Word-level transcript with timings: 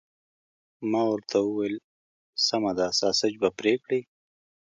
ما 0.91 1.01
ورته 1.11 1.37
وویل: 1.41 1.75
سمه 2.47 2.71
ده، 2.77 2.87
ساسیج 2.99 3.33
به 3.41 3.49
پرې 3.57 3.73
کړي؟ 3.83 3.99